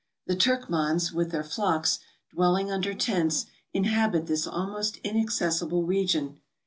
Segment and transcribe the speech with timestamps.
[0.25, 1.99] The Turkmans, with their flocks,
[2.33, 6.39] dwelling under tents, inhabit this almost inaccessible region.